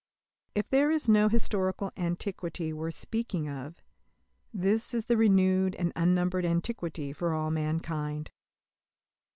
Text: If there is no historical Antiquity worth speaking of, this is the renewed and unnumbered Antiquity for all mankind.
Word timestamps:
If 0.55 0.67
there 0.69 0.89
is 0.89 1.07
no 1.07 1.29
historical 1.29 1.91
Antiquity 1.95 2.73
worth 2.73 2.95
speaking 2.95 3.47
of, 3.47 3.83
this 4.51 4.95
is 4.95 5.05
the 5.05 5.15
renewed 5.15 5.75
and 5.75 5.93
unnumbered 5.95 6.43
Antiquity 6.43 7.13
for 7.13 7.35
all 7.35 7.51
mankind. 7.51 8.31